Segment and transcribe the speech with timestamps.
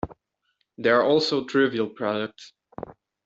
[0.79, 2.53] There are also trivial products.